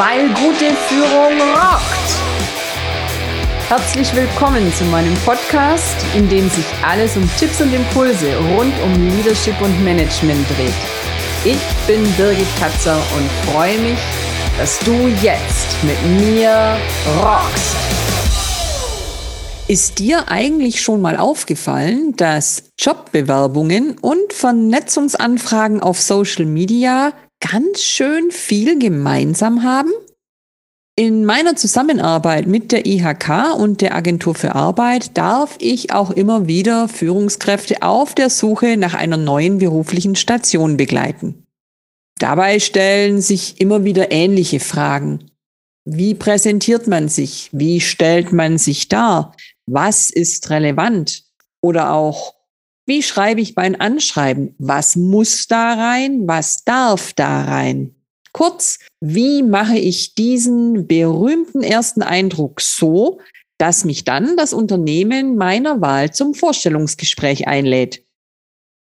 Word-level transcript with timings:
weil 0.00 0.28
gute 0.28 0.74
Führung 0.88 1.38
rockt. 1.52 2.10
Herzlich 3.68 4.14
willkommen 4.16 4.72
zu 4.72 4.84
meinem 4.86 5.14
Podcast, 5.26 5.94
in 6.16 6.26
dem 6.26 6.48
sich 6.48 6.64
alles 6.82 7.18
um 7.18 7.28
Tipps 7.38 7.60
und 7.60 7.70
Impulse 7.74 8.34
rund 8.56 8.72
um 8.82 8.94
Leadership 9.10 9.60
und 9.60 9.84
Management 9.84 10.48
dreht. 10.56 10.72
Ich 11.44 11.58
bin 11.86 12.02
Birgit 12.16 12.46
Katzer 12.58 12.96
und 12.96 13.52
freue 13.52 13.76
mich, 13.76 13.98
dass 14.56 14.78
du 14.78 14.92
jetzt 15.22 15.76
mit 15.82 16.02
mir 16.18 16.78
rockst. 17.18 17.76
Ist 19.68 19.98
dir 19.98 20.30
eigentlich 20.30 20.80
schon 20.80 21.02
mal 21.02 21.18
aufgefallen, 21.18 22.16
dass 22.16 22.62
Jobbewerbungen 22.78 23.98
und 23.98 24.32
Vernetzungsanfragen 24.32 25.82
auf 25.82 26.00
Social 26.00 26.46
Media 26.46 27.12
ganz 27.40 27.82
schön 27.82 28.30
viel 28.30 28.78
gemeinsam 28.78 29.62
haben? 29.62 29.90
In 30.96 31.24
meiner 31.24 31.56
Zusammenarbeit 31.56 32.46
mit 32.46 32.72
der 32.72 32.84
IHK 32.84 33.56
und 33.56 33.80
der 33.80 33.94
Agentur 33.94 34.34
für 34.34 34.54
Arbeit 34.54 35.16
darf 35.16 35.56
ich 35.58 35.92
auch 35.92 36.10
immer 36.10 36.46
wieder 36.46 36.88
Führungskräfte 36.88 37.82
auf 37.82 38.14
der 38.14 38.28
Suche 38.28 38.76
nach 38.76 38.94
einer 38.94 39.16
neuen 39.16 39.58
beruflichen 39.58 40.14
Station 40.14 40.76
begleiten. 40.76 41.46
Dabei 42.18 42.60
stellen 42.60 43.22
sich 43.22 43.62
immer 43.62 43.84
wieder 43.84 44.12
ähnliche 44.12 44.60
Fragen. 44.60 45.30
Wie 45.86 46.14
präsentiert 46.14 46.86
man 46.86 47.08
sich? 47.08 47.48
Wie 47.52 47.80
stellt 47.80 48.32
man 48.32 48.58
sich 48.58 48.88
dar? 48.88 49.34
Was 49.64 50.10
ist 50.10 50.50
relevant? 50.50 51.24
Oder 51.62 51.92
auch, 51.92 52.34
wie 52.90 53.04
schreibe 53.04 53.40
ich 53.40 53.54
mein 53.54 53.80
Anschreiben? 53.80 54.56
Was 54.58 54.96
muss 54.96 55.46
da 55.46 55.74
rein? 55.74 56.26
Was 56.26 56.64
darf 56.64 57.12
da 57.12 57.44
rein? 57.44 57.94
Kurz, 58.32 58.80
wie 59.00 59.44
mache 59.44 59.78
ich 59.78 60.16
diesen 60.16 60.88
berühmten 60.88 61.62
ersten 61.62 62.02
Eindruck 62.02 62.60
so, 62.60 63.20
dass 63.58 63.84
mich 63.84 64.02
dann 64.02 64.36
das 64.36 64.52
Unternehmen 64.52 65.36
meiner 65.36 65.80
Wahl 65.80 66.12
zum 66.12 66.34
Vorstellungsgespräch 66.34 67.46
einlädt? 67.46 68.02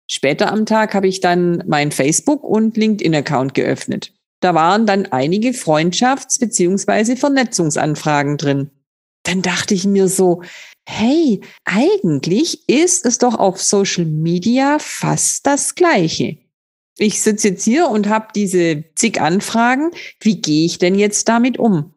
Später 0.09 0.52
am 0.52 0.66
Tag 0.66 0.95
habe 0.95 1.08
ich 1.08 1.22
dann 1.22 1.64
mein 1.67 1.91
Facebook- 1.91 2.44
und 2.44 2.78
LinkedIn-Account 2.78 3.53
geöffnet. 3.53 4.12
Da 4.41 4.56
waren 4.56 4.88
dann 4.88 5.06
einige 5.06 5.50
Freundschafts- 5.50 6.39
bzw. 6.39 7.16
Vernetzungsanfragen 7.16 8.38
drin. 8.38 8.72
Dann 9.22 9.44
dachte 9.44 9.75
ich 9.75 9.86
mir 9.86 10.08
so, 10.08 10.41
hey, 10.90 11.42
eigentlich 11.66 12.68
ist 12.68 13.06
es 13.06 13.20
doch 13.20 13.36
auf 13.36 13.62
Social 13.62 14.06
Media 14.06 14.80
fast 14.80 15.46
das 15.46 15.76
Gleiche. 15.76 16.38
Ich 16.98 17.22
sitze 17.22 17.50
jetzt 17.50 17.64
hier 17.64 17.90
und 17.90 18.09
habe 18.09 18.30
diese 18.36 18.84
zig 18.96 19.22
Anfragen. 19.22 19.92
Wie 20.20 20.42
gehe 20.42 20.66
ich 20.66 20.80
denn 20.80 20.96
jetzt 20.96 21.30
damit 21.30 21.59
um? 21.59 21.94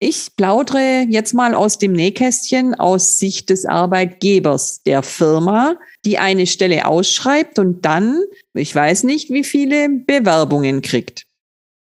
Ich 0.00 0.34
plaudere 0.36 1.06
jetzt 1.08 1.34
mal 1.34 1.54
aus 1.54 1.78
dem 1.78 1.92
Nähkästchen 1.92 2.74
aus 2.74 3.16
Sicht 3.16 3.48
des 3.48 3.64
Arbeitgebers, 3.64 4.82
der 4.82 5.02
Firma, 5.02 5.76
die 6.04 6.18
eine 6.18 6.48
Stelle 6.48 6.86
ausschreibt 6.86 7.60
und 7.60 7.84
dann, 7.86 8.20
ich 8.54 8.74
weiß 8.74 9.04
nicht, 9.04 9.30
wie 9.30 9.44
viele 9.44 9.88
Bewerbungen 9.88 10.82
kriegt. 10.82 11.26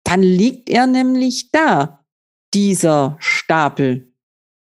Dann 0.04 0.22
liegt 0.22 0.68
er 0.68 0.88
nämlich 0.88 1.52
da, 1.52 2.04
dieser 2.52 3.16
Stapel 3.20 4.09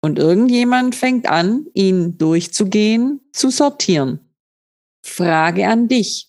und 0.05 0.19
irgendjemand 0.19 0.95
fängt 0.95 1.27
an, 1.27 1.65
ihn 1.73 2.19
durchzugehen, 2.19 3.23
zu 3.33 3.49
sortieren. 3.49 4.21
Frage 5.03 5.67
an 5.67 5.89
dich. 5.89 6.29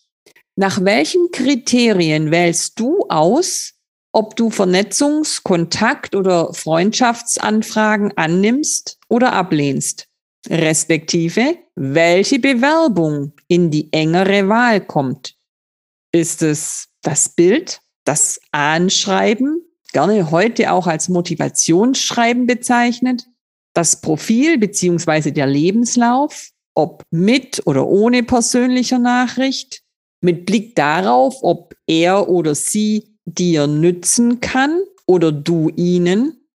Nach 0.55 0.85
welchen 0.85 1.29
Kriterien 1.31 2.31
wählst 2.31 2.79
du 2.79 3.05
aus, 3.09 3.73
ob 4.13 4.37
du 4.37 4.47
Vernetzungs-, 4.47 5.43
Kontakt- 5.43 6.15
oder 6.15 6.53
Freundschaftsanfragen 6.53 8.15
annimmst 8.15 8.97
oder 9.09 9.33
ablehnst? 9.33 10.07
Respektive, 10.47 11.57
welche 11.75 12.39
Bewerbung 12.39 13.33
in 13.49 13.71
die 13.71 13.91
engere 13.91 14.47
Wahl 14.47 14.79
kommt? 14.79 15.35
Ist 16.13 16.41
es 16.43 16.87
das 17.01 17.27
Bild, 17.27 17.81
das 18.05 18.39
Anschreiben, 18.53 19.65
gerne 19.91 20.31
heute 20.31 20.71
auch 20.71 20.87
als 20.87 21.09
Motivationsschreiben 21.09 22.47
bezeichnet, 22.47 23.25
das 23.75 23.99
Profil 24.01 24.57
beziehungsweise 24.57 25.31
der 25.31 25.45
Lebenslauf, 25.45 26.49
ob 26.73 27.03
mit 27.11 27.61
oder 27.65 27.85
ohne 27.85 28.23
persönlicher 28.23 28.99
Nachricht, 28.99 29.81
mit 30.21 30.45
Blick 30.45 30.75
darauf, 30.75 31.35
ob 31.41 31.75
er 31.85 32.29
oder 32.29 32.55
sie 32.55 33.15
dir 33.25 33.67
nützen 33.67 34.39
kann 34.39 34.81
oder 35.05 35.31
du 35.31 35.69
ihnen. 35.75 36.47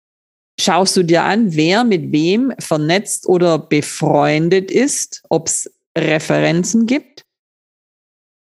Schaust 0.60 0.96
du 0.96 1.02
dir 1.02 1.24
an, 1.24 1.54
wer 1.54 1.84
mit 1.84 2.12
wem 2.12 2.52
vernetzt 2.58 3.28
oder 3.28 3.58
befreundet 3.58 4.70
ist, 4.70 5.22
ob 5.28 5.48
es 5.48 5.70
Referenzen 5.96 6.86
gibt? 6.86 7.22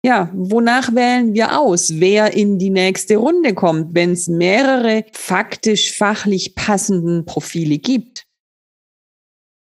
Ja, 0.04 0.32
wonach 0.34 0.96
wählen 0.96 1.34
wir 1.36 1.60
aus, 1.60 2.00
wer 2.00 2.34
in 2.34 2.58
die 2.58 2.72
nächste 2.72 3.18
Runde 3.18 3.54
kommt, 3.54 3.94
wenn 3.94 4.14
es 4.14 4.28
mehrere 4.28 5.06
faktisch 5.14 5.96
fachlich 5.96 6.56
passenden 6.56 7.26
Profile 7.26 7.78
gibt? 7.78 8.26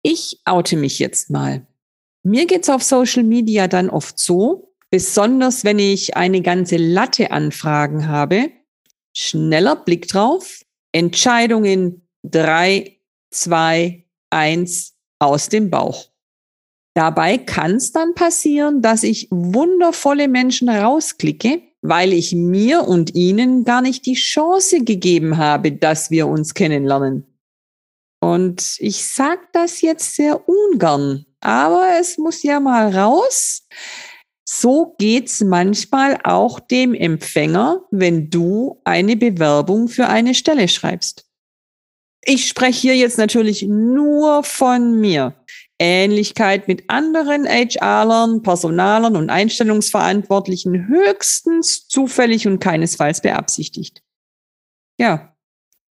Ich 0.02 0.40
oute 0.44 0.76
mich 0.76 0.98
jetzt 0.98 1.30
mal. 1.30 1.66
Mir 2.24 2.46
geht's 2.46 2.68
auf 2.68 2.82
Social 2.82 3.22
Media 3.22 3.68
dann 3.68 3.88
oft 3.88 4.18
so, 4.18 4.74
besonders 4.90 5.64
wenn 5.64 5.78
ich 5.78 6.16
eine 6.16 6.42
ganze 6.42 6.76
Latte 6.76 7.30
Anfragen 7.30 8.08
habe, 8.08 8.50
schneller 9.14 9.76
Blick 9.76 10.08
drauf, 10.08 10.62
Entscheidungen 10.92 12.08
drei, 12.22 12.98
zwei, 13.30 14.04
eins 14.30 14.94
aus 15.18 15.48
dem 15.48 15.70
Bauch. 15.70 16.10
Dabei 16.94 17.38
kann 17.38 17.76
es 17.76 17.92
dann 17.92 18.14
passieren, 18.14 18.82
dass 18.82 19.02
ich 19.02 19.28
wundervolle 19.30 20.28
Menschen 20.28 20.68
rausklicke, 20.68 21.62
weil 21.80 22.12
ich 22.12 22.34
mir 22.34 22.86
und 22.86 23.14
ihnen 23.14 23.64
gar 23.64 23.80
nicht 23.80 24.04
die 24.04 24.14
Chance 24.14 24.84
gegeben 24.84 25.38
habe, 25.38 25.72
dass 25.72 26.10
wir 26.10 26.26
uns 26.26 26.54
kennenlernen. 26.54 27.31
Und 28.22 28.77
ich 28.78 29.05
sage 29.05 29.41
das 29.53 29.81
jetzt 29.81 30.15
sehr 30.15 30.49
ungern, 30.49 31.27
aber 31.41 31.88
es 31.99 32.19
muss 32.19 32.44
ja 32.44 32.60
mal 32.60 32.97
raus. 32.97 33.66
So 34.44 34.94
geht's 34.97 35.41
manchmal 35.41 36.21
auch 36.22 36.60
dem 36.60 36.94
Empfänger, 36.94 37.83
wenn 37.91 38.31
du 38.31 38.81
eine 38.84 39.16
Bewerbung 39.16 39.88
für 39.88 40.06
eine 40.06 40.37
Stelle 40.37 40.69
schreibst. 40.69 41.27
Ich 42.25 42.47
spreche 42.47 42.83
hier 42.83 42.97
jetzt 42.97 43.19
natürlich 43.19 43.62
nur 43.62 44.44
von 44.44 45.00
mir. 45.00 45.34
Ähnlichkeit 45.81 46.69
mit 46.69 46.89
anderen 46.89 47.44
HRlern, 47.44 48.43
Personalern 48.43 49.16
und 49.16 49.31
Einstellungsverantwortlichen 49.31 50.87
höchstens 50.87 51.89
zufällig 51.89 52.47
und 52.47 52.60
keinesfalls 52.60 53.21
beabsichtigt. 53.21 54.00
Ja, 54.97 55.34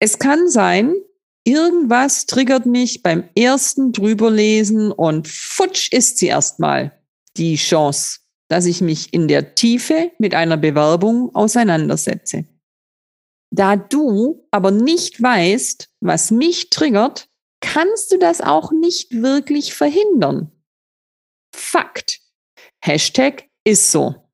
es 0.01 0.19
kann 0.19 0.49
sein, 0.49 0.93
irgendwas 1.47 2.27
triggert 2.27 2.67
mich 2.67 3.03
beim 3.03 3.29
ersten 3.37 3.93
drüberlesen 3.93 4.93
und 4.93 5.29
futsch 5.29 5.93
ist 5.93 6.19
sie 6.19 6.27
erstmal 6.27 6.93
die 7.37 7.57
Chance, 7.57 8.19
dass 8.49 8.67
ich 8.67 8.81
mich 8.81 9.13
in 9.13 9.29
der 9.29 9.55
Tiefe 9.55 10.11
mit 10.19 10.35
einer 10.35 10.57
Bewerbung 10.57 11.35
auseinandersetze. 11.35 12.45
Da 13.51 13.77
du 13.77 14.47
aber 14.51 14.71
nicht 14.71 15.23
weißt, 15.23 15.89
was 16.01 16.31
mich 16.31 16.71
triggert, 16.71 17.29
kannst 17.61 18.13
du 18.13 18.19
das 18.19 18.41
auch 18.41 18.73
nicht 18.73 19.23
wirklich 19.23 19.73
verhindern. 19.73 20.51
Fakt. 21.55 22.21
Hashtag 22.83 23.49
ist 23.65 23.91
so. 23.91 24.26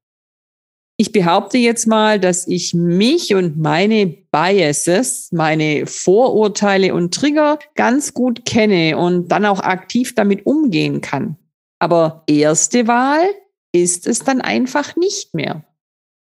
Ich 1.02 1.10
behaupte 1.10 1.58
jetzt 1.58 1.88
mal, 1.88 2.20
dass 2.20 2.46
ich 2.46 2.74
mich 2.74 3.34
und 3.34 3.58
meine 3.58 4.06
Biases, 4.06 5.30
meine 5.32 5.84
Vorurteile 5.84 6.94
und 6.94 7.12
Trigger 7.12 7.58
ganz 7.74 8.14
gut 8.14 8.44
kenne 8.44 8.96
und 8.96 9.26
dann 9.26 9.44
auch 9.44 9.58
aktiv 9.58 10.14
damit 10.14 10.46
umgehen 10.46 11.00
kann. 11.00 11.36
Aber 11.80 12.22
erste 12.28 12.86
Wahl 12.86 13.24
ist 13.72 14.06
es 14.06 14.20
dann 14.20 14.40
einfach 14.40 14.94
nicht 14.94 15.34
mehr. 15.34 15.64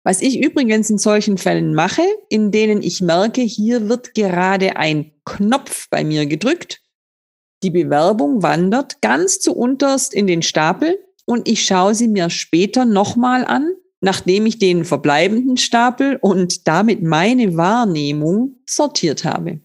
Was 0.02 0.22
ich 0.22 0.42
übrigens 0.42 0.88
in 0.88 0.96
solchen 0.96 1.36
Fällen 1.36 1.74
mache, 1.74 2.06
in 2.30 2.50
denen 2.50 2.82
ich 2.82 3.02
merke, 3.02 3.42
hier 3.42 3.90
wird 3.90 4.14
gerade 4.14 4.76
ein 4.76 5.12
Knopf 5.26 5.90
bei 5.90 6.04
mir 6.04 6.24
gedrückt, 6.24 6.80
die 7.62 7.70
Bewerbung 7.70 8.42
wandert 8.42 9.02
ganz 9.02 9.40
zu 9.40 9.54
unterst 9.54 10.14
in 10.14 10.26
den 10.26 10.40
Stapel 10.40 10.98
und 11.26 11.46
ich 11.46 11.66
schaue 11.66 11.94
sie 11.94 12.08
mir 12.08 12.30
später 12.30 12.86
nochmal 12.86 13.44
an 13.44 13.74
nachdem 14.00 14.46
ich 14.46 14.58
den 14.58 14.84
verbleibenden 14.84 15.56
Stapel 15.56 16.18
und 16.20 16.66
damit 16.66 17.02
meine 17.02 17.56
Wahrnehmung 17.56 18.56
sortiert 18.66 19.24
habe. 19.24 19.60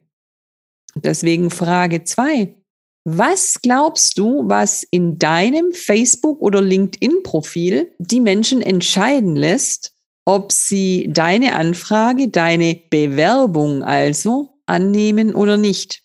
Deswegen 0.95 1.49
Frage 1.49 2.03
zwei: 2.03 2.55
Was 3.03 3.61
glaubst 3.61 4.17
du, 4.17 4.47
was 4.47 4.83
in 4.83 5.17
deinem 5.17 5.71
Facebook- 5.73 6.41
oder 6.41 6.61
LinkedIn-Profil 6.61 7.93
die 7.99 8.21
Menschen 8.21 8.61
entscheiden 8.61 9.35
lässt, 9.35 9.93
ob 10.25 10.51
sie 10.51 11.07
deine 11.11 11.55
Anfrage, 11.55 12.29
deine 12.29 12.79
Bewerbung 12.89 13.83
also 13.83 14.55
annehmen 14.65 15.35
oder 15.35 15.57
nicht. 15.57 16.01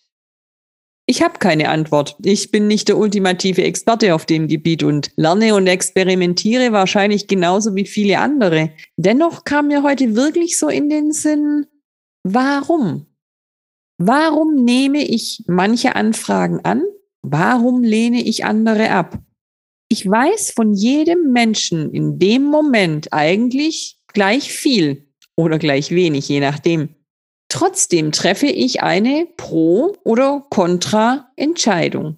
Ich 1.11 1.21
habe 1.21 1.39
keine 1.39 1.67
Antwort. 1.67 2.15
Ich 2.23 2.51
bin 2.51 2.67
nicht 2.67 2.87
der 2.87 2.97
ultimative 2.97 3.63
Experte 3.63 4.15
auf 4.15 4.25
dem 4.25 4.47
Gebiet 4.47 4.81
und 4.81 5.11
lerne 5.17 5.55
und 5.55 5.67
experimentiere 5.67 6.71
wahrscheinlich 6.71 7.27
genauso 7.27 7.75
wie 7.75 7.83
viele 7.83 8.19
andere. 8.19 8.69
Dennoch 8.95 9.43
kam 9.43 9.67
mir 9.67 9.83
heute 9.83 10.15
wirklich 10.15 10.57
so 10.57 10.69
in 10.69 10.87
den 10.87 11.11
Sinn, 11.11 11.67
warum? 12.23 13.07
Warum 13.97 14.63
nehme 14.63 15.05
ich 15.05 15.43
manche 15.47 15.97
Anfragen 15.97 16.61
an? 16.63 16.81
Warum 17.23 17.83
lehne 17.83 18.23
ich 18.23 18.45
andere 18.45 18.91
ab? 18.91 19.19
Ich 19.89 20.09
weiß 20.09 20.51
von 20.51 20.73
jedem 20.73 21.33
Menschen 21.33 21.91
in 21.91 22.19
dem 22.19 22.45
Moment 22.45 23.11
eigentlich 23.11 23.97
gleich 24.13 24.53
viel 24.53 25.09
oder 25.35 25.59
gleich 25.59 25.91
wenig, 25.91 26.29
je 26.29 26.39
nachdem. 26.39 26.95
Trotzdem 27.51 28.13
treffe 28.13 28.45
ich 28.45 28.81
eine 28.81 29.27
Pro- 29.35 29.93
oder 30.05 30.45
Contra-Entscheidung. 30.49 32.15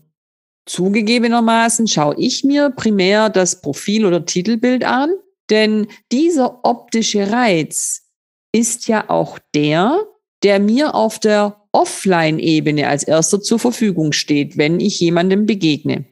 Zugegebenermaßen 0.68 1.88
schaue 1.88 2.14
ich 2.20 2.44
mir 2.44 2.70
primär 2.70 3.30
das 3.30 3.60
Profil 3.60 4.06
oder 4.06 4.28
Titelbild 4.28 4.86
an, 4.86 5.10
denn 5.50 5.88
dieser 6.12 6.64
optische 6.64 7.32
Reiz 7.32 8.04
ist 8.52 8.88
ja 8.88 9.10
auch 9.10 9.40
der, 9.56 10.06
der 10.44 10.60
mir 10.60 10.94
auf 10.94 11.18
der 11.18 11.66
Offline-Ebene 11.72 12.88
als 12.88 13.04
erster 13.04 13.42
zur 13.42 13.58
Verfügung 13.58 14.12
steht, 14.12 14.56
wenn 14.60 14.80
ich 14.80 15.00
jemandem 15.00 15.48
begegne. 15.48 16.06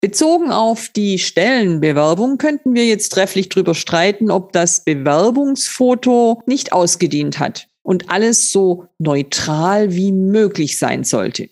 Bezogen 0.00 0.50
auf 0.50 0.88
die 0.88 1.20
Stellenbewerbung 1.20 2.36
könnten 2.38 2.74
wir 2.74 2.84
jetzt 2.84 3.10
trefflich 3.10 3.48
darüber 3.48 3.76
streiten, 3.76 4.32
ob 4.32 4.50
das 4.50 4.82
Bewerbungsfoto 4.82 6.42
nicht 6.46 6.72
ausgedient 6.72 7.38
hat 7.38 7.68
und 7.86 8.10
alles 8.10 8.50
so 8.50 8.88
neutral 8.98 9.94
wie 9.94 10.10
möglich 10.10 10.76
sein 10.76 11.04
sollte. 11.04 11.48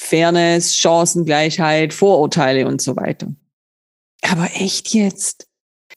Fairness, 0.00 0.76
Chancengleichheit, 0.76 1.92
Vorurteile 1.92 2.68
und 2.68 2.80
so 2.80 2.94
weiter. 2.94 3.34
Aber 4.22 4.48
echt 4.54 4.94
jetzt? 4.94 5.48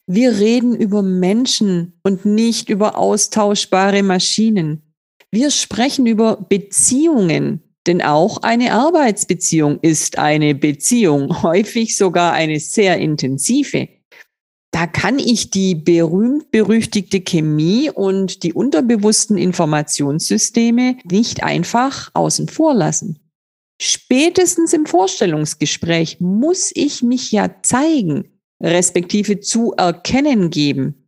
Wir 0.08 0.40
reden 0.40 0.76
über 0.76 1.04
Menschen 1.04 2.00
und 2.02 2.26
nicht 2.26 2.70
über 2.70 2.98
austauschbare 2.98 4.02
Maschinen. 4.02 4.96
Wir 5.30 5.52
sprechen 5.52 6.08
über 6.08 6.38
Beziehungen, 6.38 7.62
denn 7.86 8.02
auch 8.02 8.40
eine 8.42 8.74
Arbeitsbeziehung 8.74 9.78
ist 9.84 10.18
eine 10.18 10.56
Beziehung, 10.56 11.44
häufig 11.44 11.96
sogar 11.96 12.34
eine 12.34 12.60
sehr 12.60 12.98
intensive. 12.98 13.90
Da 14.72 14.88
kann 14.88 15.20
ich 15.20 15.50
die 15.50 15.76
berühmt-berüchtigte 15.76 17.22
Chemie 17.22 17.90
und 17.90 18.44
die 18.44 18.54
unterbewussten 18.54 19.38
Informationssysteme 19.38 20.98
nicht 21.04 21.44
einfach 21.44 22.10
außen 22.14 22.48
vor 22.48 22.74
lassen. 22.74 23.20
Spätestens 23.82 24.74
im 24.74 24.86
Vorstellungsgespräch 24.86 26.20
muss 26.20 26.72
ich 26.74 27.04
mich 27.04 27.32
ja 27.32 27.50
zeigen, 27.64 28.30
respektive 28.62 29.40
zu 29.40 29.74
erkennen 29.74 30.52
geben, 30.52 31.02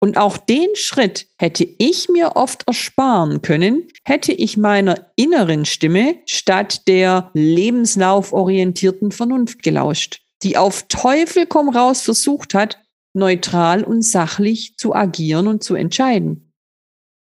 und 0.00 0.16
auch 0.16 0.36
den 0.36 0.68
Schritt 0.74 1.26
hätte 1.38 1.66
ich 1.78 2.08
mir 2.08 2.36
oft 2.36 2.66
ersparen 2.68 3.42
können, 3.42 3.88
hätte 4.04 4.32
ich 4.32 4.56
meiner 4.56 5.10
inneren 5.16 5.64
Stimme 5.64 6.16
statt 6.26 6.82
der 6.86 7.30
lebenslauforientierten 7.34 9.10
Vernunft 9.10 9.62
gelauscht, 9.62 10.20
die 10.44 10.56
auf 10.56 10.84
Teufel 10.88 11.46
komm 11.46 11.68
raus 11.68 12.02
versucht 12.02 12.54
hat, 12.54 12.78
neutral 13.18 13.84
und 13.84 14.02
sachlich 14.02 14.76
zu 14.76 14.94
agieren 14.94 15.46
und 15.46 15.62
zu 15.62 15.74
entscheiden. 15.74 16.52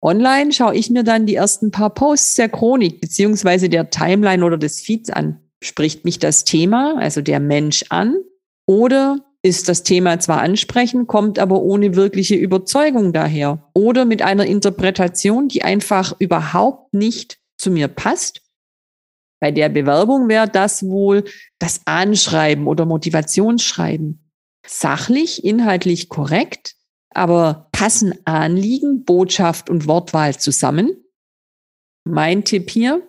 Online 0.01 0.51
schaue 0.51 0.75
ich 0.75 0.91
mir 0.91 1.03
dann 1.03 1.25
die 1.25 1.35
ersten 1.35 1.71
paar 1.71 1.89
Posts 1.89 2.35
der 2.35 2.49
Chronik 2.49 3.01
beziehungsweise 3.01 3.69
der 3.69 3.89
Timeline 3.89 4.45
oder 4.45 4.57
des 4.57 4.81
Feeds 4.81 5.09
an. 5.09 5.39
Spricht 5.63 6.05
mich 6.05 6.19
das 6.19 6.43
Thema, 6.43 6.97
also 6.99 7.21
der 7.21 7.39
Mensch 7.39 7.85
an, 7.89 8.15
oder 8.67 9.25
ist 9.41 9.69
das 9.69 9.83
Thema 9.83 10.19
zwar 10.19 10.41
ansprechend, 10.41 11.07
kommt 11.07 11.37
aber 11.37 11.61
ohne 11.61 11.95
wirkliche 11.95 12.35
Überzeugung 12.35 13.13
daher 13.13 13.69
oder 13.73 14.05
mit 14.05 14.21
einer 14.21 14.45
Interpretation, 14.45 15.47
die 15.47 15.63
einfach 15.63 16.15
überhaupt 16.19 16.93
nicht 16.93 17.37
zu 17.57 17.69
mir 17.69 17.87
passt. 17.87 18.41
Bei 19.39 19.51
der 19.51 19.69
Bewerbung 19.69 20.29
wäre 20.29 20.49
das 20.49 20.83
wohl 20.83 21.25
das 21.59 21.81
Anschreiben 21.85 22.65
oder 22.65 22.85
Motivationsschreiben. 22.85 24.24
Sachlich, 24.67 25.43
inhaltlich 25.43 26.09
korrekt, 26.09 26.75
aber 27.11 27.69
passen 27.71 28.13
Anliegen, 28.25 29.03
Botschaft 29.05 29.69
und 29.69 29.87
Wortwahl 29.87 30.37
zusammen? 30.37 31.03
Mein 32.03 32.43
Tipp 32.43 32.69
hier, 32.69 33.01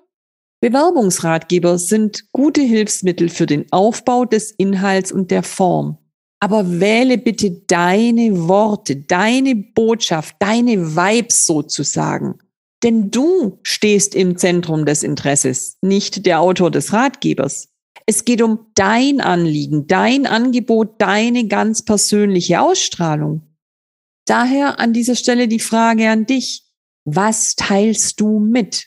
Bewerbungsratgeber 0.61 1.79
sind 1.79 2.32
gute 2.32 2.62
Hilfsmittel 2.62 3.29
für 3.29 3.47
den 3.47 3.70
Aufbau 3.73 4.25
des 4.25 4.50
Inhalts 4.53 5.12
und 5.12 5.31
der 5.31 5.43
Form. 5.43 5.99
Aber 6.41 6.81
wähle 6.81 7.19
bitte 7.19 7.50
deine 7.50 8.49
Worte, 8.49 8.97
deine 8.97 9.55
Botschaft, 9.55 10.37
deine 10.38 10.97
Vibes 10.97 11.44
sozusagen. 11.44 12.38
Denn 12.82 13.11
du 13.11 13.59
stehst 13.62 14.14
im 14.14 14.37
Zentrum 14.37 14.85
des 14.87 15.02
Interesses, 15.02 15.79
nicht 15.82 16.26
der 16.26 16.41
Autor 16.41 16.70
des 16.70 16.93
Ratgebers. 16.93 17.69
Es 18.08 18.25
geht 18.25 18.41
um 18.41 18.67
dein 18.75 19.20
Anliegen, 19.20 19.88
dein 19.88 20.26
Angebot, 20.26 21.00
deine 21.00 21.49
ganz 21.49 21.85
persönliche 21.85 22.61
Ausstrahlung. 22.61 23.43
Daher 24.26 24.79
an 24.79 24.93
dieser 24.93 25.17
Stelle 25.17 25.49
die 25.49 25.58
Frage 25.58 26.08
an 26.08 26.25
dich. 26.25 26.62
Was 27.05 27.56
teilst 27.56 28.20
du 28.20 28.38
mit? 28.38 28.87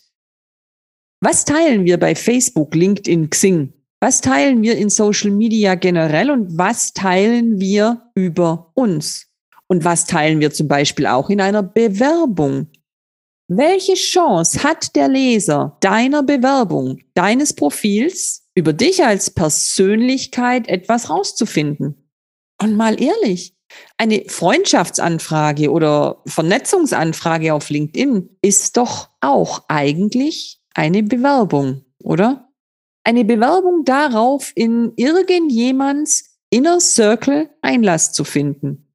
Was 1.21 1.43
teilen 1.43 1.83
wir 1.83 1.97
bei 1.97 2.15
Facebook, 2.15 2.75
LinkedIn, 2.75 3.29
Xing? 3.29 3.73
Was 4.01 4.21
teilen 4.21 4.61
wir 4.61 4.77
in 4.77 4.89
Social 4.89 5.31
Media 5.31 5.75
generell 5.75 6.31
und 6.31 6.57
was 6.57 6.93
teilen 6.93 7.59
wir 7.59 8.09
über 8.15 8.71
uns? 8.75 9.27
Und 9.67 9.83
was 9.83 10.05
teilen 10.05 10.39
wir 10.39 10.51
zum 10.51 10.69
Beispiel 10.69 11.05
auch 11.05 11.29
in 11.29 11.41
einer 11.41 11.63
Bewerbung? 11.63 12.67
Welche 13.49 13.95
Chance 13.95 14.63
hat 14.63 14.95
der 14.95 15.09
Leser 15.09 15.77
deiner 15.81 16.23
Bewerbung, 16.23 16.99
deines 17.13 17.53
Profils, 17.53 18.48
über 18.59 18.73
dich 18.73 19.03
als 19.03 19.31
Persönlichkeit 19.31 20.67
etwas 20.67 21.09
rauszufinden? 21.09 22.09
Und 22.61 22.75
mal 22.75 23.01
ehrlich, 23.01 23.55
eine 23.97 24.25
Freundschaftsanfrage 24.27 25.71
oder 25.71 26.21
Vernetzungsanfrage 26.25 27.53
auf 27.53 27.69
LinkedIn 27.69 28.37
ist 28.41 28.77
doch 28.77 29.09
auch 29.21 29.63
eigentlich 29.67 30.61
eine 30.73 31.03
Bewerbung, 31.03 31.85
oder? 32.03 32.49
eine 33.09 33.25
Bewerbung 33.25 33.85
darauf, 33.85 34.51
in 34.55 34.93
irgendjemands 34.95 36.37
Inner 36.51 36.79
Circle 36.79 37.49
Einlass 37.61 38.13
zu 38.13 38.23
finden. 38.23 38.88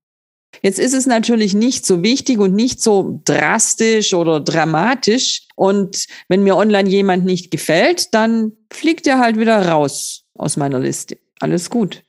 Jetzt 0.62 0.78
ist 0.78 0.94
es 0.94 1.06
natürlich 1.06 1.54
nicht 1.54 1.86
so 1.86 2.02
wichtig 2.02 2.38
und 2.38 2.54
nicht 2.54 2.80
so 2.80 3.20
drastisch 3.24 4.14
oder 4.14 4.40
dramatisch. 4.40 5.46
Und 5.56 6.06
wenn 6.28 6.42
mir 6.42 6.56
online 6.56 6.88
jemand 6.88 7.24
nicht 7.24 7.50
gefällt, 7.50 8.14
dann 8.14 8.52
fliegt 8.72 9.06
er 9.06 9.18
halt 9.18 9.38
wieder 9.38 9.68
raus 9.68 10.24
aus 10.34 10.56
meiner 10.56 10.80
Liste. 10.80 11.18
Alles 11.40 11.70
gut. 11.70 12.02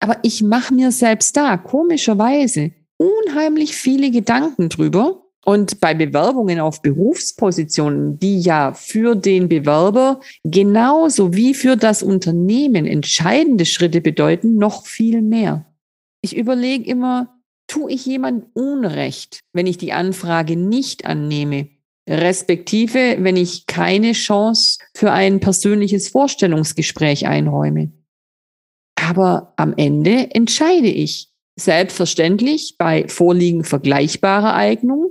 Aber 0.00 0.18
ich 0.22 0.42
mache 0.42 0.74
mir 0.74 0.92
selbst 0.92 1.36
da 1.36 1.56
komischerweise 1.56 2.72
unheimlich 2.98 3.76
viele 3.76 4.10
Gedanken 4.10 4.68
drüber, 4.68 5.26
und 5.46 5.78
bei 5.78 5.94
Bewerbungen 5.94 6.58
auf 6.58 6.82
Berufspositionen, 6.82 8.18
die 8.18 8.40
ja 8.40 8.74
für 8.74 9.14
den 9.14 9.48
Bewerber 9.48 10.20
genauso 10.42 11.34
wie 11.34 11.54
für 11.54 11.76
das 11.76 12.02
Unternehmen 12.02 12.84
entscheidende 12.84 13.64
Schritte 13.64 14.00
bedeuten, 14.00 14.56
noch 14.56 14.86
viel 14.86 15.22
mehr. 15.22 15.64
Ich 16.20 16.36
überlege 16.36 16.90
immer, 16.90 17.35
tue 17.66 17.92
ich 17.92 18.06
jemand 18.06 18.46
Unrecht, 18.54 19.40
wenn 19.52 19.66
ich 19.66 19.78
die 19.78 19.92
Anfrage 19.92 20.56
nicht 20.56 21.04
annehme? 21.04 21.68
Respektive, 22.08 23.16
wenn 23.18 23.36
ich 23.36 23.66
keine 23.66 24.12
Chance 24.12 24.78
für 24.94 25.10
ein 25.12 25.40
persönliches 25.40 26.08
Vorstellungsgespräch 26.08 27.26
einräume. 27.26 27.92
Aber 28.94 29.54
am 29.56 29.74
Ende 29.76 30.30
entscheide 30.34 30.88
ich. 30.88 31.32
Selbstverständlich 31.58 32.76
bei 32.78 33.08
Vorliegen 33.08 33.64
vergleichbarer 33.64 34.54
Eignung 34.54 35.10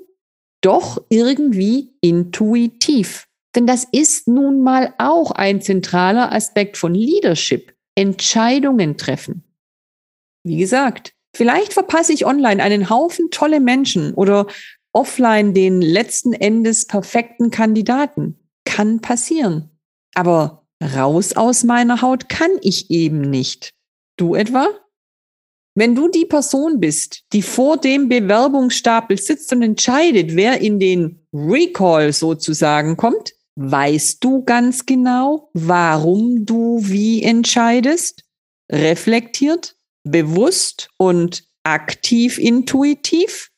doch 0.62 1.04
irgendwie 1.10 1.96
intuitiv. 2.02 3.28
Denn 3.56 3.68
das 3.68 3.88
ist 3.92 4.28
nun 4.28 4.62
mal 4.62 4.94
auch 4.98 5.32
ein 5.32 5.62
zentraler 5.62 6.32
Aspekt 6.32 6.78
von 6.78 6.94
Leadership. 6.94 7.76
Entscheidungen 7.96 8.98
treffen. 8.98 9.44
Wie 10.44 10.58
gesagt, 10.58 11.15
vielleicht 11.36 11.74
verpasse 11.74 12.14
ich 12.14 12.26
online 12.26 12.62
einen 12.64 12.90
Haufen 12.90 13.30
tolle 13.32 13.60
Menschen 13.60 14.14
oder 14.14 14.48
offline 14.94 15.54
den 15.54 15.82
letzten 15.82 16.34
Endes 16.34 16.88
perfekten 16.88 17.52
Kandidaten. 17.52 18.40
Kann 18.64 19.02
passieren. 19.02 19.70
Aber 20.16 20.66
raus 20.82 21.34
aus 21.34 21.64
meiner 21.64 22.02
Haut 22.02 22.30
kann 22.30 22.52
ich 22.62 22.90
eben 22.90 23.22
nicht. 23.22 23.70
Du 24.18 24.36
etwa? 24.36 24.68
Wenn 25.78 25.94
du 25.94 26.08
die 26.08 26.26
Person 26.26 26.80
bist, 26.80 27.24
die 27.34 27.42
vor 27.42 27.76
dem 27.76 28.08
Bewerbungsstapel 28.08 29.18
sitzt 29.18 29.52
und 29.52 29.62
entscheidet, 29.62 30.36
wer 30.36 30.62
in 30.62 30.80
den 30.80 31.28
Recall 31.34 32.14
sozusagen 32.14 32.96
kommt, 32.96 33.34
weißt 33.56 34.24
du 34.24 34.44
ganz 34.46 34.86
genau, 34.86 35.50
warum 35.54 36.46
du 36.46 36.80
wie 36.82 37.24
entscheidest? 37.24 38.24
Reflektiert, 38.72 39.76
bewusst 40.06 40.90
und 40.98 41.44
aktiv 41.64 42.38
intuitiv? 42.38 43.52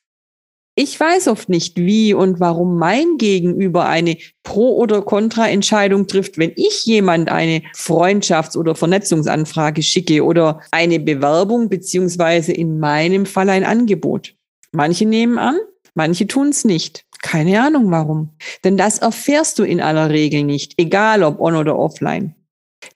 Ich 0.79 0.99
weiß 0.99 1.27
oft 1.29 1.49
nicht, 1.49 1.77
wie 1.77 2.13
und 2.13 2.39
warum 2.39 2.77
mein 2.77 3.17
Gegenüber 3.17 3.87
eine 3.87 4.17
Pro- 4.43 4.77
oder 4.77 5.01
Kontra-Entscheidung 5.01 6.05
trifft, 6.05 6.37
wenn 6.37 6.53
ich 6.55 6.85
jemand 6.85 7.29
eine 7.29 7.63
Freundschafts- 7.75 8.55
oder 8.55 8.75
Vernetzungsanfrage 8.75 9.81
schicke 9.81 10.23
oder 10.23 10.61
eine 10.71 10.99
Bewerbung 10.99 11.69
beziehungsweise 11.69 12.53
in 12.53 12.79
meinem 12.79 13.25
Fall 13.25 13.49
ein 13.49 13.63
Angebot. 13.63 14.35
Manche 14.71 15.07
nehmen 15.07 15.39
an, 15.39 15.57
manche 15.95 16.27
tun 16.27 16.49
es 16.49 16.63
nicht. 16.63 17.05
Keine 17.23 17.59
Ahnung 17.59 17.89
warum. 17.89 18.35
Denn 18.63 18.77
das 18.77 18.99
erfährst 18.99 19.57
du 19.57 19.63
in 19.63 19.81
aller 19.81 20.11
Regel 20.11 20.43
nicht, 20.43 20.73
egal 20.77 21.23
ob 21.23 21.39
on 21.39 21.55
oder 21.55 21.75
offline. 21.79 22.35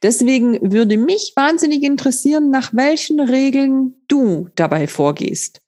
Deswegen 0.02 0.72
würde 0.72 0.98
mich 0.98 1.34
wahnsinnig 1.36 1.84
interessieren, 1.84 2.50
nach 2.50 2.74
welchen 2.74 3.20
Regeln 3.20 3.96
du 4.08 4.50
dabei 4.56 4.88
vorgehst. 4.88 5.62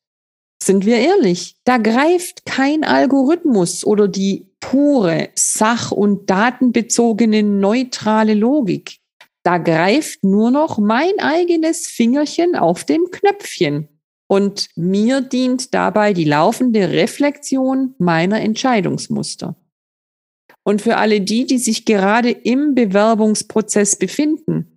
Sind 0.62 0.86
wir 0.86 0.98
ehrlich, 0.98 1.58
da 1.66 1.78
greift 1.78 2.46
kein 2.46 2.84
Algorithmus 2.84 3.86
oder 3.86 4.08
die 4.08 4.48
pure, 4.62 5.30
sach- 5.36 5.92
und 5.92 6.30
datenbezogene 6.30 7.44
neutrale 7.44 8.34
Logik. 8.34 9.00
Da 9.44 9.58
greift 9.58 10.24
nur 10.24 10.52
noch 10.52 10.78
mein 10.78 11.20
eigenes 11.20 11.88
Fingerchen 11.88 12.56
auf 12.56 12.86
dem 12.86 13.12
Knöpfchen. 13.12 13.90
Und 14.28 14.70
mir 14.78 15.20
dient 15.20 15.74
dabei 15.74 16.14
die 16.14 16.24
laufende 16.24 16.92
Reflexion 16.92 17.94
meiner 17.98 18.40
Entscheidungsmuster. 18.40 19.58
Und 20.64 20.82
für 20.82 20.98
alle 20.98 21.22
die, 21.22 21.46
die 21.46 21.58
sich 21.58 21.86
gerade 21.86 22.32
im 22.32 22.74
Bewerbungsprozess 22.74 23.98
befinden, 23.98 24.74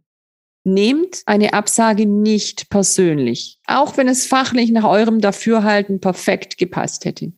Nehmt 0.69 1.23
eine 1.27 1.53
Absage 1.53 2.07
nicht 2.07 2.71
persönlich, 2.71 3.61
auch 3.69 3.97
wenn 3.97 4.09
es 4.09 4.27
fachlich 4.27 4.73
nach 4.73 4.83
eurem 4.83 5.21
Dafürhalten 5.21 6.01
perfekt 6.01 6.59
gepasst 6.59 7.05
hätte. 7.05 7.33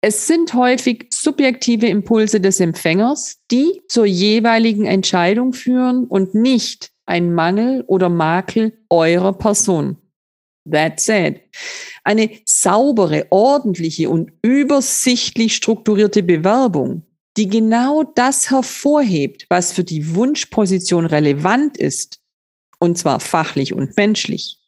Es 0.00 0.26
sind 0.26 0.54
häufig 0.54 1.08
subjektive 1.10 1.86
Impulse 1.86 2.40
des 2.40 2.58
Empfängers, 2.60 3.40
die 3.50 3.82
zur 3.88 4.06
jeweiligen 4.06 4.86
Entscheidung 4.86 5.52
führen 5.52 6.06
und 6.06 6.34
nicht 6.34 6.90
ein 7.04 7.34
Mangel 7.34 7.84
oder 7.86 8.08
Makel 8.08 8.72
eurer 8.88 9.34
Person. 9.34 9.98
That 10.64 10.98
said. 10.98 11.42
Eine 12.04 12.30
saubere, 12.46 13.26
ordentliche 13.28 14.08
und 14.08 14.32
übersichtlich 14.40 15.56
strukturierte 15.56 16.22
Bewerbung, 16.22 17.02
die 17.36 17.48
genau 17.48 18.02
das 18.02 18.50
hervorhebt, 18.50 19.46
was 19.48 19.72
für 19.72 19.84
die 19.84 20.14
Wunschposition 20.14 21.06
relevant 21.06 21.76
ist, 21.76 22.20
und 22.78 22.98
zwar 22.98 23.20
fachlich 23.20 23.72
und 23.74 23.96
menschlich, 23.96 24.58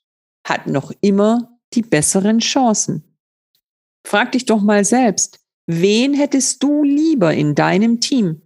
hat 0.47 0.67
noch 0.67 0.93
immer 1.01 1.59
die 1.75 1.83
besseren 1.83 2.39
Chancen. 2.39 3.17
Frag 4.07 4.33
dich 4.33 4.45
doch 4.45 4.61
mal 4.61 4.85
selbst, 4.85 5.41
wen 5.67 6.15
hättest 6.15 6.63
du 6.63 6.83
lieber 6.83 7.35
in 7.35 7.55
deinem 7.55 8.01
Team? 8.01 8.43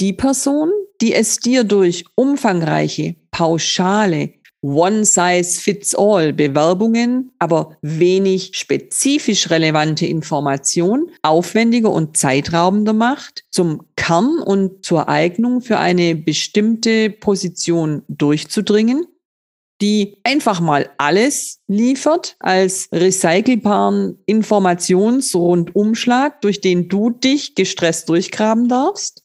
Die 0.00 0.12
Person, 0.12 0.70
die 1.00 1.14
es 1.14 1.38
dir 1.38 1.64
durch 1.64 2.04
umfangreiche, 2.14 3.16
pauschale, 3.30 4.28
One-Size-Fits-All 4.62 6.32
Bewerbungen, 6.32 7.30
aber 7.38 7.76
wenig 7.80 8.50
spezifisch 8.54 9.50
relevante 9.50 10.06
Informationen 10.06 11.10
aufwendiger 11.22 11.92
und 11.92 12.16
zeitraubender 12.16 12.92
macht, 12.92 13.44
zum 13.50 13.84
Kern 13.96 14.40
und 14.40 14.84
zur 14.84 15.08
Eignung 15.08 15.60
für 15.60 15.78
eine 15.78 16.16
bestimmte 16.16 17.10
Position 17.10 18.02
durchzudringen, 18.08 19.06
die 19.80 20.18
einfach 20.24 20.60
mal 20.60 20.90
alles 20.98 21.60
liefert 21.68 22.34
als 22.40 22.88
recycelbaren 22.92 24.18
Informationsrundumschlag, 24.26 26.40
durch 26.40 26.60
den 26.60 26.88
du 26.88 27.10
dich 27.10 27.54
gestresst 27.54 28.08
durchgraben 28.08 28.68
darfst? 28.68 29.22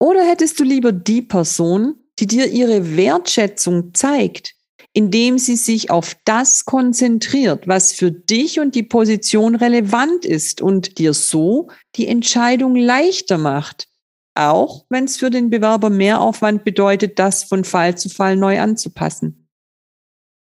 Oder 0.00 0.24
hättest 0.24 0.58
du 0.58 0.64
lieber 0.64 0.90
die 0.90 1.22
Person, 1.22 2.00
die 2.18 2.26
dir 2.26 2.48
ihre 2.48 2.96
Wertschätzung 2.96 3.94
zeigt, 3.94 4.55
indem 4.96 5.36
sie 5.38 5.56
sich 5.56 5.90
auf 5.90 6.16
das 6.24 6.64
konzentriert, 6.64 7.68
was 7.68 7.92
für 7.92 8.10
dich 8.10 8.60
und 8.60 8.74
die 8.74 8.82
Position 8.82 9.54
relevant 9.54 10.24
ist 10.24 10.62
und 10.62 10.96
dir 10.96 11.12
so 11.12 11.68
die 11.96 12.06
Entscheidung 12.06 12.74
leichter 12.74 13.36
macht, 13.36 13.88
auch 14.34 14.86
wenn 14.88 15.04
es 15.04 15.18
für 15.18 15.28
den 15.28 15.50
Bewerber 15.50 15.90
mehr 15.90 16.22
Aufwand 16.22 16.64
bedeutet, 16.64 17.18
das 17.18 17.44
von 17.44 17.64
Fall 17.64 17.98
zu 17.98 18.08
Fall 18.08 18.36
neu 18.36 18.58
anzupassen. 18.58 19.50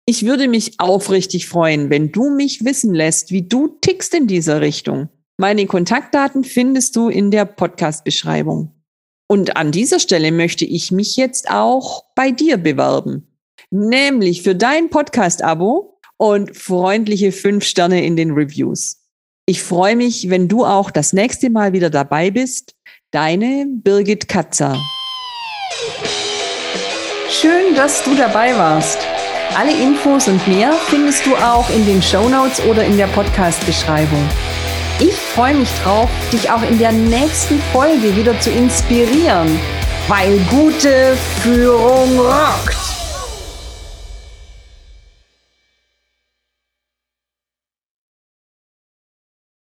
Ich 0.06 0.26
würde 0.26 0.50
mich 0.50 0.78
aufrichtig 0.78 1.48
freuen, 1.48 1.90
wenn 1.90 2.12
du 2.12 2.30
mich 2.30 2.66
wissen 2.66 2.94
lässt, 2.94 3.32
wie 3.32 3.48
du 3.48 3.70
tickst 3.80 4.14
in 4.14 4.28
dieser 4.28 4.60
Richtung. 4.60 5.08
Meine 5.38 5.66
Kontaktdaten 5.68 6.44
findest 6.44 6.98
du 6.98 7.08
in 7.08 7.32
der 7.32 7.46
Podcast-Beschreibung. 7.46 8.74
Und 9.30 9.56
an 9.56 9.72
dieser 9.72 10.02
Stelle 10.02 10.34
möchte 10.34 10.66
ich 10.66 10.92
mich 10.92 11.16
jetzt 11.16 11.50
auch 11.50 12.04
bei 12.14 12.32
dir 12.32 12.58
bewerben 12.58 13.30
nämlich 13.74 14.44
für 14.44 14.56
dein 14.56 14.89
Podcast-Abo 14.89 15.98
und 16.18 16.56
freundliche 16.56 17.32
fünf 17.32 17.65
Sterne 17.65 18.06
in 18.06 18.15
den 18.15 18.32
Reviews. 18.32 19.01
Ich 19.46 19.63
freue 19.63 19.96
mich, 19.96 20.30
wenn 20.30 20.48
du 20.48 20.63
auch 20.63 20.92
das 20.92 21.12
nächste 21.12 21.50
Mal 21.50 21.74
wieder 21.74 21.89
dabei 21.89 22.30
bist. 22.30 22.75
Deine 23.12 23.65
Birgit 23.68 24.30
Katzer. 24.30 24.80
Schön, 27.30 27.75
dass 27.75 28.03
du 28.03 28.15
dabei 28.15 28.56
warst. 28.56 29.00
Alle 29.56 29.72
Infos 29.72 30.27
und 30.27 30.48
mehr 30.48 30.74
findest 30.88 31.25
du 31.25 31.36
auch 31.36 31.70
in 31.72 31.86
den 31.86 32.01
Show 32.01 32.30
Notes 32.30 32.63
oder 32.65 32.86
in 32.86 32.96
der 32.96 33.08
Podcast-Beschreibung. 33.08 34.30
Ich 35.00 35.15
freue 35.15 35.56
mich 35.56 35.70
drauf, 35.84 36.10
dich 36.32 36.50
auch 36.50 36.62
in 36.63 36.77
der 36.77 36.92
nächsten 36.92 37.60
Folge 37.72 38.15
wieder 38.15 38.39
zu 38.39 38.51
inspirieren, 38.51 39.60
weil 40.08 40.38
gute 40.50 41.18
Führung 41.42 42.20
rockt. 42.20 42.93